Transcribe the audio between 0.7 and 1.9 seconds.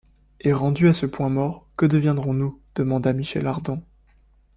à ce point mort, que